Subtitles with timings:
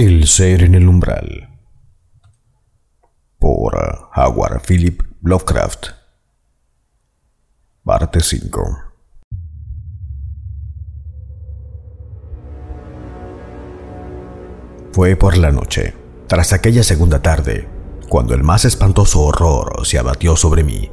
[0.00, 1.58] El ser en el umbral.
[3.36, 3.76] Por
[4.14, 5.86] Howard Philip Lovecraft.
[7.82, 8.78] Parte 5.
[14.92, 15.94] Fue por la noche,
[16.28, 17.68] tras aquella segunda tarde,
[18.08, 20.92] cuando el más espantoso horror se abatió sobre mí,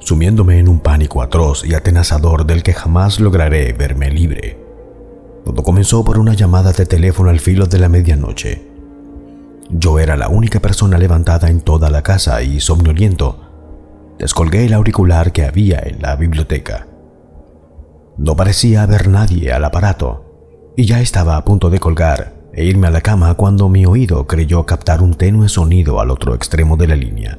[0.00, 4.63] sumiéndome en un pánico atroz y atenazador del que jamás lograré verme libre.
[5.44, 8.66] Todo comenzó por una llamada de teléfono al filo de la medianoche.
[9.70, 13.40] Yo era la única persona levantada en toda la casa y somnoliento.
[14.18, 16.86] Descolgué el auricular que había en la biblioteca.
[18.16, 22.86] No parecía haber nadie al aparato, y ya estaba a punto de colgar e irme
[22.86, 26.86] a la cama cuando mi oído creyó captar un tenue sonido al otro extremo de
[26.86, 27.38] la línea.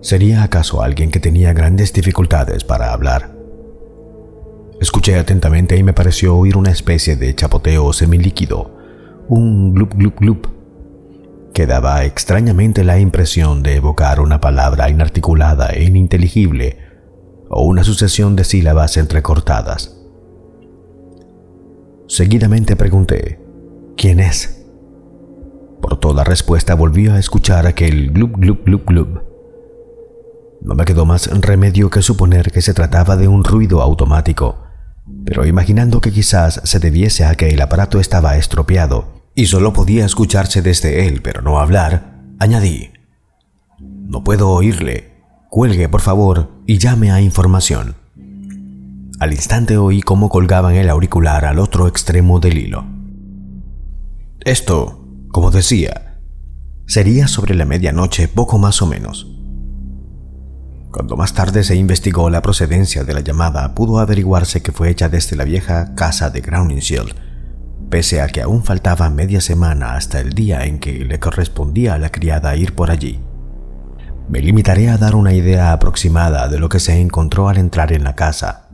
[0.00, 3.37] ¿Sería acaso alguien que tenía grandes dificultades para hablar?
[4.80, 8.76] Escuché atentamente y me pareció oír una especie de chapoteo semilíquido,
[9.28, 10.46] un glup glup glup,
[11.52, 16.78] que daba extrañamente la impresión de evocar una palabra inarticulada e ininteligible
[17.50, 19.96] o una sucesión de sílabas entrecortadas.
[22.06, 23.40] Seguidamente pregunté,
[23.96, 24.64] ¿quién es?
[25.82, 29.28] Por toda respuesta volví a escuchar aquel glup glup glup glup
[30.60, 34.56] no me quedó más remedio que suponer que se trataba de un ruido automático,
[35.24, 40.04] pero imaginando que quizás se debiese a que el aparato estaba estropeado y solo podía
[40.04, 42.90] escucharse desde él pero no hablar, añadí,
[43.78, 45.12] No puedo oírle,
[45.50, 47.96] cuelgue por favor y llame a información.
[49.20, 52.86] Al instante oí cómo colgaban el auricular al otro extremo del hilo.
[54.40, 56.20] Esto, como decía,
[56.86, 59.37] sería sobre la medianoche poco más o menos.
[60.90, 65.10] Cuando más tarde se investigó la procedencia de la llamada, pudo averiguarse que fue hecha
[65.10, 67.14] desde la vieja casa de Crowningshield,
[67.90, 71.98] pese a que aún faltaba media semana hasta el día en que le correspondía a
[71.98, 73.20] la criada ir por allí.
[74.30, 78.04] Me limitaré a dar una idea aproximada de lo que se encontró al entrar en
[78.04, 78.68] la casa.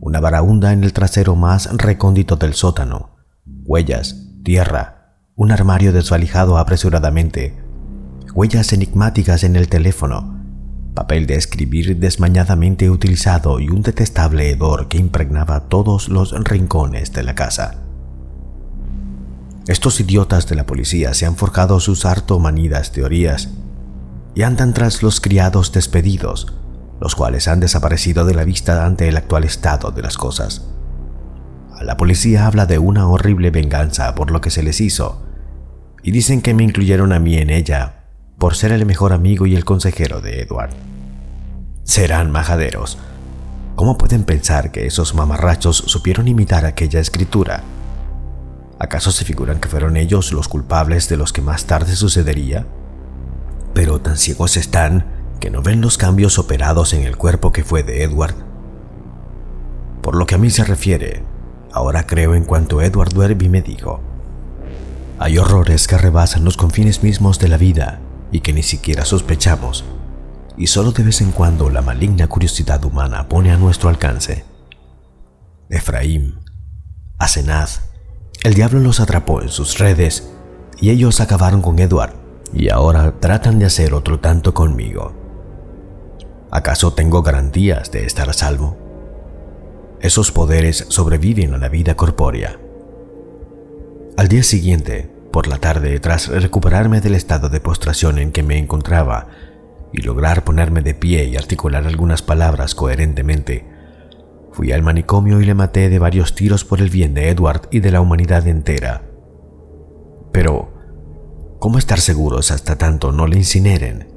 [0.00, 3.16] Una baraunda en el trasero más recóndito del sótano,
[3.64, 7.62] huellas, tierra, un armario desvalijado apresuradamente,
[8.34, 10.37] huellas enigmáticas en el teléfono,
[10.98, 17.22] papel de escribir desmañadamente utilizado y un detestable hedor que impregnaba todos los rincones de
[17.22, 17.84] la casa.
[19.68, 23.50] Estos idiotas de la policía se han forjado sus harto manidas teorías
[24.34, 26.52] y andan tras los criados despedidos,
[27.00, 30.66] los cuales han desaparecido de la vista ante el actual estado de las cosas.
[31.80, 35.22] La policía habla de una horrible venganza por lo que se les hizo,
[36.02, 37.97] y dicen que me incluyeron a mí en ella
[38.38, 40.70] por ser el mejor amigo y el consejero de Edward.
[41.82, 42.98] Serán majaderos.
[43.74, 47.64] ¿Cómo pueden pensar que esos mamarrachos supieron imitar aquella escritura?
[48.78, 52.66] ¿Acaso se figuran que fueron ellos los culpables de los que más tarde sucedería?
[53.74, 55.06] Pero tan ciegos están
[55.40, 58.34] que no ven los cambios operados en el cuerpo que fue de Edward.
[60.00, 61.24] Por lo que a mí se refiere,
[61.72, 64.00] ahora creo en cuanto Edward Derby me dijo.
[65.18, 68.00] Hay horrores que rebasan los confines mismos de la vida
[68.32, 69.84] y que ni siquiera sospechamos,
[70.56, 74.44] y solo de vez en cuando la maligna curiosidad humana pone a nuestro alcance.
[75.70, 76.40] Efraín,
[77.18, 77.82] Asenaz,
[78.44, 80.30] el diablo los atrapó en sus redes
[80.80, 82.14] y ellos acabaron con Edward
[82.52, 85.12] y ahora tratan de hacer otro tanto conmigo.
[86.50, 88.76] ¿Acaso tengo garantías de estar a salvo?
[90.00, 92.58] Esos poderes sobreviven a la vida corpórea.
[94.16, 98.58] Al día siguiente, por la tarde, tras recuperarme del estado de postración en que me
[98.58, 99.28] encontraba
[99.92, 103.66] y lograr ponerme de pie y articular algunas palabras coherentemente,
[104.52, 107.80] fui al manicomio y le maté de varios tiros por el bien de Edward y
[107.80, 109.02] de la humanidad entera.
[110.32, 110.72] Pero,
[111.58, 114.08] ¿cómo estar seguros hasta tanto no le incineren?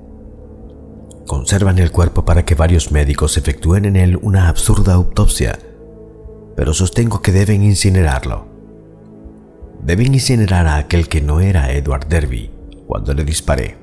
[1.28, 5.59] Conservan el cuerpo para que varios médicos efectúen en él una absurda autopsia,
[6.55, 8.50] pero sostengo que deben incinerarlo
[9.83, 12.51] deben incinerar a aquel que no era Edward Derby
[12.87, 13.78] cuando le disparé.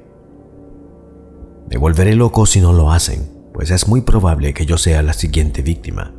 [1.71, 5.13] Me volveré loco si no lo hacen, pues es muy probable que yo sea la
[5.13, 6.15] siguiente víctima.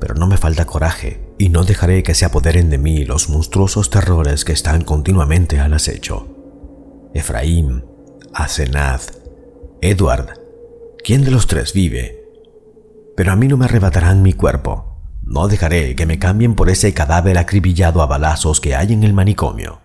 [0.00, 3.88] Pero no me falta coraje y no dejaré que se apoderen de mí los monstruosos
[3.88, 6.26] terrores que están continuamente al acecho.
[7.14, 7.84] Efraín,
[8.34, 9.22] Asenaz,
[9.80, 10.40] Edward,
[11.04, 12.24] ¿quién de los tres vive?
[13.16, 14.91] Pero a mí no me arrebatarán mi cuerpo
[15.24, 19.12] no dejaré que me cambien por ese cadáver acribillado a balazos que hay en el
[19.12, 19.80] manicomio.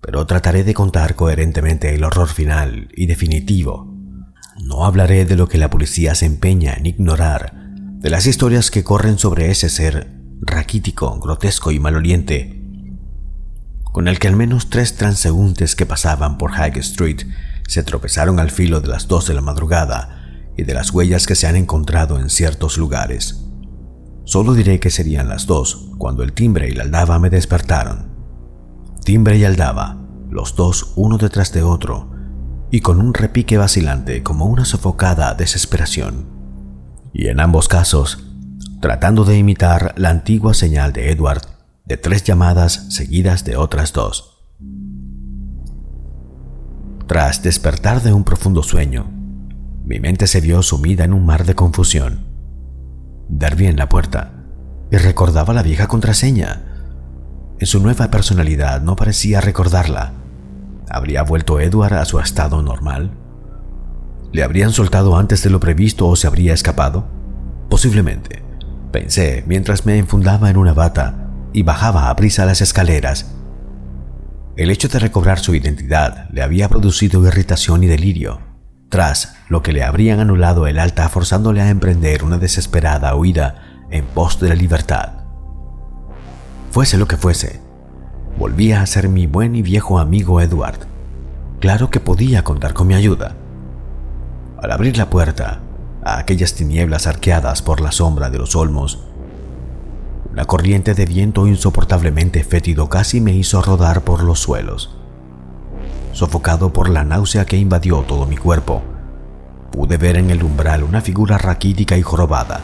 [0.00, 3.94] Pero trataré de contar coherentemente el horror final y definitivo.
[4.62, 7.54] No hablaré de lo que la policía se empeña en ignorar,
[7.98, 12.60] de las historias que corren sobre ese ser raquítico, grotesco y maloliente.
[13.92, 17.22] con el que al menos tres transeúntes que pasaban por High Street
[17.68, 21.36] se tropezaron al filo de las dos de la madrugada y de las huellas que
[21.36, 23.43] se han encontrado en ciertos lugares.
[24.24, 28.10] Solo diré que serían las dos cuando el timbre y la aldaba me despertaron.
[29.04, 29.98] Timbre y aldaba,
[30.30, 32.10] los dos uno detrás de otro,
[32.70, 36.26] y con un repique vacilante como una sofocada desesperación.
[37.12, 38.24] Y en ambos casos,
[38.80, 41.42] tratando de imitar la antigua señal de Edward
[41.84, 44.46] de tres llamadas seguidas de otras dos.
[47.06, 49.10] Tras despertar de un profundo sueño,
[49.84, 52.33] mi mente se vio sumida en un mar de confusión.
[53.28, 54.32] Dar bien la puerta
[54.90, 56.62] y recordaba la vieja contraseña.
[57.58, 60.12] En su nueva personalidad no parecía recordarla.
[60.90, 63.12] ¿Habría vuelto Edward a su estado normal?
[64.32, 67.06] ¿Le habrían soltado antes de lo previsto o se habría escapado?
[67.70, 68.42] Posiblemente,
[68.92, 73.34] pensé mientras me enfundaba en una bata y bajaba a prisa las escaleras.
[74.56, 78.40] El hecho de recobrar su identidad le había producido irritación y delirio
[78.94, 84.04] tras lo que le habrían anulado el alta forzándole a emprender una desesperada huida en
[84.04, 85.14] pos de la libertad.
[86.70, 87.60] Fuese lo que fuese,
[88.38, 90.86] volvía a ser mi buen y viejo amigo Edward.
[91.58, 93.34] Claro que podía contar con mi ayuda.
[94.62, 95.58] Al abrir la puerta
[96.04, 99.08] a aquellas tinieblas arqueadas por la sombra de los olmos,
[100.30, 105.03] una corriente de viento insoportablemente fétido casi me hizo rodar por los suelos
[106.14, 108.82] sofocado por la náusea que invadió todo mi cuerpo.
[109.70, 112.60] Pude ver en el umbral una figura raquítica y jorobada.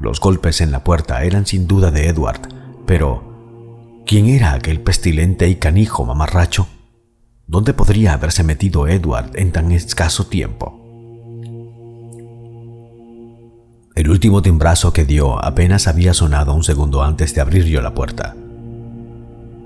[0.00, 2.40] Los golpes en la puerta eran sin duda de Edward,
[2.86, 6.66] pero ¿quién era aquel pestilente y canijo mamarracho?
[7.46, 10.80] ¿Dónde podría haberse metido Edward en tan escaso tiempo?
[13.94, 17.94] El último timbrazo que dio apenas había sonado un segundo antes de abrir yo la
[17.94, 18.34] puerta.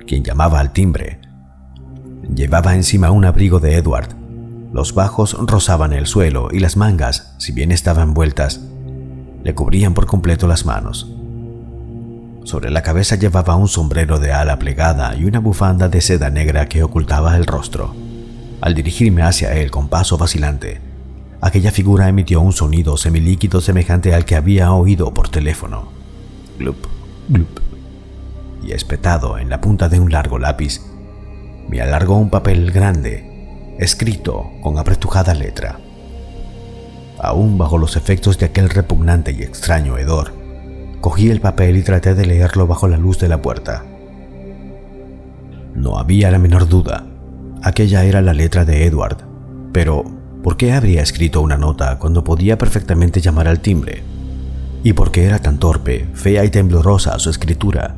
[0.07, 1.21] Quien llamaba al timbre
[2.35, 4.15] Llevaba encima un abrigo de Edward.
[4.73, 8.61] Los bajos rozaban el suelo y las mangas, si bien estaban vueltas,
[9.43, 11.11] le cubrían por completo las manos.
[12.45, 16.67] Sobre la cabeza llevaba un sombrero de ala plegada y una bufanda de seda negra
[16.67, 17.95] que ocultaba el rostro.
[18.61, 20.81] Al dirigirme hacia él con paso vacilante,
[21.41, 25.93] aquella figura emitió un sonido semilíquido semejante al que había oído por teléfono.
[26.59, 26.87] Glup,
[27.29, 27.61] glup.
[28.63, 30.81] Y espetado en la punta de un largo lápiz,
[31.69, 35.79] me alargó un papel grande, escrito con apretujada letra.
[37.19, 40.33] Aún bajo los efectos de aquel repugnante y extraño hedor,
[41.01, 43.85] cogí el papel y traté de leerlo bajo la luz de la puerta.
[45.75, 47.07] No había la menor duda,
[47.63, 49.19] aquella era la letra de Edward,
[49.73, 50.05] pero
[50.43, 54.03] ¿por qué habría escrito una nota cuando podía perfectamente llamar al timbre?
[54.83, 57.97] ¿Y por qué era tan torpe, fea y temblorosa su escritura?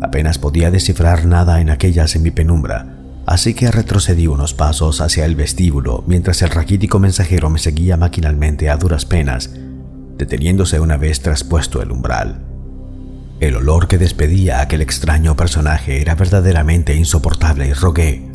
[0.00, 6.04] Apenas podía descifrar nada en aquella semipenumbra, así que retrocedí unos pasos hacia el vestíbulo
[6.06, 9.50] mientras el raquítico mensajero me seguía maquinalmente a duras penas,
[10.16, 12.44] deteniéndose una vez traspuesto el umbral.
[13.40, 18.28] El olor que despedía aquel extraño personaje era verdaderamente insoportable y rogué,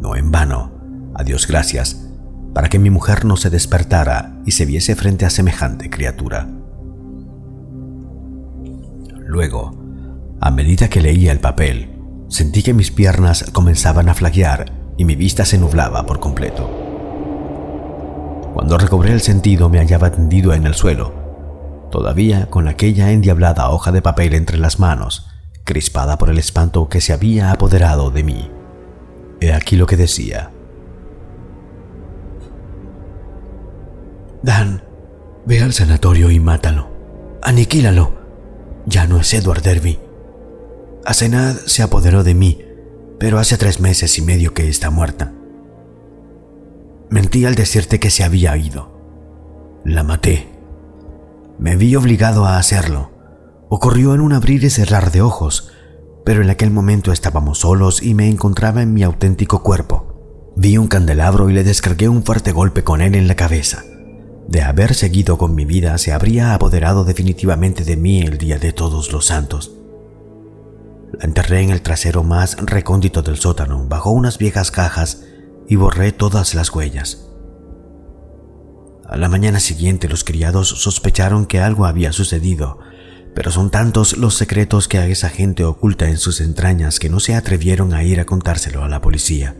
[0.00, 0.72] no en vano,
[1.14, 2.08] a Dios gracias,
[2.54, 6.48] para que mi mujer no se despertara y se viese frente a semejante criatura.
[9.26, 9.77] Luego,
[10.40, 11.90] a medida que leía el papel,
[12.28, 16.68] sentí que mis piernas comenzaban a flaquear y mi vista se nublaba por completo.
[18.54, 21.12] Cuando recobré el sentido me hallaba tendido en el suelo,
[21.90, 25.28] todavía con aquella endiablada hoja de papel entre las manos,
[25.64, 28.50] crispada por el espanto que se había apoderado de mí.
[29.40, 30.50] He aquí lo que decía.
[34.42, 34.82] Dan,
[35.46, 36.88] ve al sanatorio y mátalo.
[37.42, 38.12] Aniquílalo.
[38.86, 39.98] Ya no es Edward Derby.
[41.04, 42.58] Asenad se apoderó de mí,
[43.18, 45.32] pero hace tres meses y medio que está muerta.
[47.10, 48.98] Mentí al decirte que se había ido.
[49.84, 50.48] La maté.
[51.58, 53.10] Me vi obligado a hacerlo.
[53.70, 55.70] Ocurrió en un abrir y cerrar de ojos,
[56.24, 60.52] pero en aquel momento estábamos solos y me encontraba en mi auténtico cuerpo.
[60.56, 63.84] Vi un candelabro y le descargué un fuerte golpe con él en la cabeza.
[64.46, 68.72] De haber seguido con mi vida, se habría apoderado definitivamente de mí el día de
[68.72, 69.77] todos los santos.
[71.20, 75.24] Enterré en el trasero más recóndito del sótano, bajo unas viejas cajas,
[75.68, 77.28] y borré todas las huellas.
[79.06, 82.78] A la mañana siguiente los criados sospecharon que algo había sucedido,
[83.34, 87.20] pero son tantos los secretos que a esa gente oculta en sus entrañas que no
[87.20, 89.56] se atrevieron a ir a contárselo a la policía.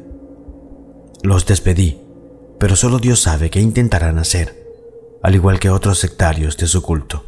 [1.22, 2.00] Los despedí,
[2.58, 4.66] pero solo Dios sabe qué intentarán hacer,
[5.22, 7.24] al igual que otros sectarios de su culto.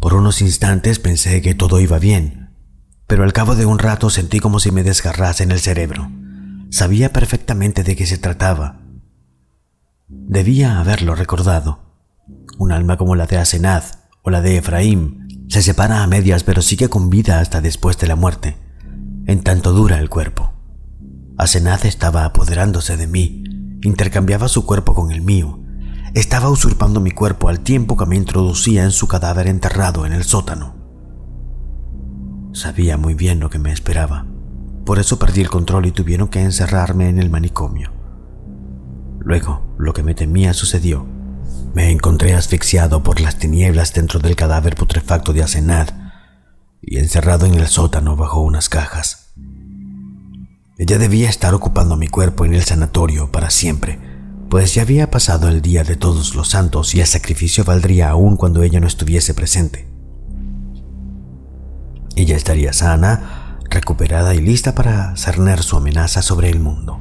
[0.00, 2.39] Por unos instantes pensé que todo iba bien,
[3.10, 6.08] pero al cabo de un rato sentí como si me desgarrase en el cerebro.
[6.70, 8.82] Sabía perfectamente de qué se trataba.
[10.06, 11.80] Debía haberlo recordado.
[12.56, 16.62] Un alma como la de Asenaz o la de Efraín se separa a medias pero
[16.62, 18.56] sigue con vida hasta después de la muerte,
[19.26, 20.52] en tanto dura el cuerpo.
[21.36, 23.42] Asenaz estaba apoderándose de mí,
[23.82, 25.58] intercambiaba su cuerpo con el mío,
[26.14, 30.22] estaba usurpando mi cuerpo al tiempo que me introducía en su cadáver enterrado en el
[30.22, 30.79] sótano.
[32.52, 34.26] Sabía muy bien lo que me esperaba.
[34.84, 37.92] Por eso perdí el control y tuvieron que encerrarme en el manicomio.
[39.20, 41.06] Luego, lo que me temía sucedió.
[41.74, 45.88] Me encontré asfixiado por las tinieblas dentro del cadáver putrefacto de Asenad
[46.82, 49.34] y encerrado en el sótano bajo unas cajas.
[50.78, 54.00] Ella debía estar ocupando mi cuerpo en el sanatorio para siempre,
[54.48, 58.36] pues ya había pasado el día de todos los santos y el sacrificio valdría aún
[58.36, 59.89] cuando ella no estuviese presente.
[62.16, 67.00] Ella estaría sana, recuperada y lista para cerner su amenaza sobre el mundo.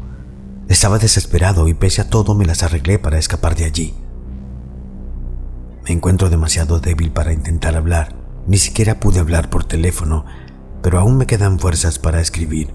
[0.67, 3.95] Estaba desesperado y pese a todo me las arreglé para escapar de allí.
[5.83, 8.15] Me encuentro demasiado débil para intentar hablar.
[8.45, 10.25] Ni siquiera pude hablar por teléfono,
[10.83, 12.71] pero aún me quedan fuerzas para escribir.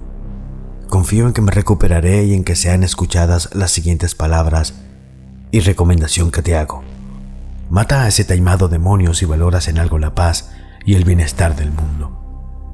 [0.89, 4.75] Confío en que me recuperaré y en que sean escuchadas las siguientes palabras
[5.53, 6.83] y recomendación que te hago.
[7.71, 10.51] Mata a ese taimado demonio si valoras en algo la paz
[10.85, 12.24] y el bienestar del mundo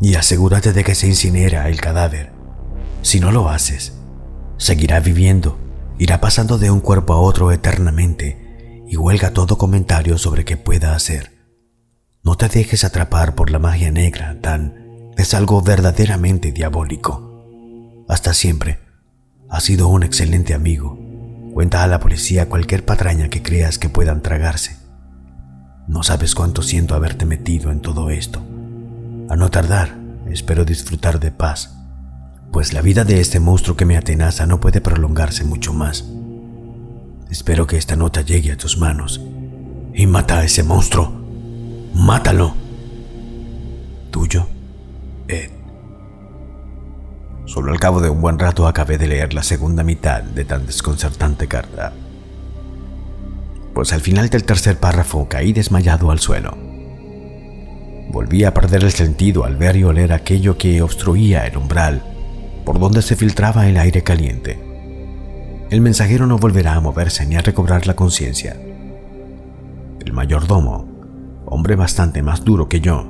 [0.00, 2.32] y asegúrate de que se incinera el cadáver.
[3.02, 3.94] Si no lo haces,
[4.56, 5.58] seguirá viviendo,
[5.98, 10.94] irá pasando de un cuerpo a otro eternamente y huelga todo comentario sobre qué pueda
[10.94, 11.32] hacer.
[12.22, 18.04] No te dejes atrapar por la magia negra, tan es algo verdaderamente diabólico.
[18.08, 18.78] Hasta siempre.
[19.48, 20.98] Has sido un excelente amigo.
[21.52, 24.76] Cuenta a la policía cualquier patraña que creas que puedan tragarse.
[25.88, 28.42] No sabes cuánto siento haberte metido en todo esto.
[29.30, 29.96] A no tardar,
[30.28, 31.76] espero disfrutar de paz,
[32.50, 36.04] pues la vida de este monstruo que me atenaza no puede prolongarse mucho más.
[37.30, 39.20] Espero que esta nota llegue a tus manos
[39.94, 41.12] y mata a ese monstruo.
[41.94, 42.56] Mátalo.
[44.10, 44.48] Tuyo,
[45.28, 45.50] Ed.
[47.46, 50.66] Solo al cabo de un buen rato acabé de leer la segunda mitad de tan
[50.66, 51.92] desconcertante carta.
[53.74, 56.69] Pues al final del tercer párrafo caí desmayado al suelo.
[58.12, 62.02] Volví a perder el sentido al ver y oler aquello que obstruía el umbral,
[62.64, 64.58] por donde se filtraba el aire caliente.
[65.70, 68.60] El mensajero no volverá a moverse ni a recobrar la conciencia.
[70.04, 70.88] El mayordomo,
[71.46, 73.08] hombre bastante más duro que yo,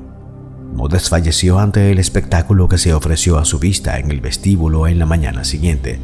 [0.76, 4.98] no desfalleció ante el espectáculo que se ofreció a su vista en el vestíbulo en
[4.98, 5.98] la mañana siguiente,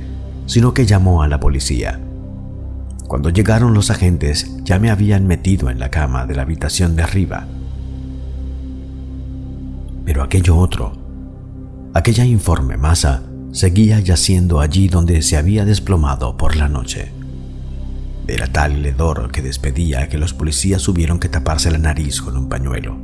[0.46, 2.00] sino que llamó a la policía.
[3.06, 7.02] Cuando llegaron los agentes ya me habían metido en la cama de la habitación de
[7.02, 7.46] arriba
[10.06, 10.92] pero aquello otro,
[11.92, 17.12] aquella informe masa, seguía yaciendo allí donde se había desplomado por la noche.
[18.28, 22.36] Era tal el hedor que despedía que los policías tuvieron que taparse la nariz con
[22.36, 22.96] un pañuelo.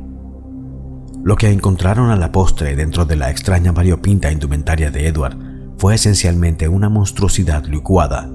[1.23, 5.37] Lo que encontraron a la postre dentro de la extraña variopinta indumentaria de Edward
[5.77, 8.29] fue esencialmente una monstruosidad licuada.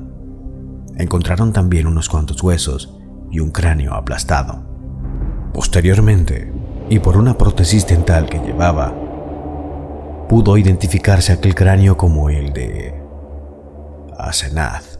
[0.97, 2.95] Encontraron también unos cuantos huesos
[3.31, 4.67] y un cráneo aplastado.
[5.55, 6.53] Posteriormente,
[6.91, 8.95] y por una prótesis dental que llevaba,
[10.29, 12.95] pudo identificarse aquel cráneo como el de
[14.17, 14.98] Asenaz.